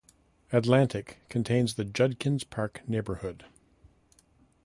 [0.51, 3.45] Atlantic contains the Judkins Park neighborhood.